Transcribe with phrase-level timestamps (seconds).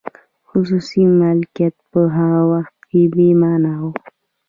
[0.49, 3.85] خصوصي مالکیت په هغه وخت کې بې مانا و.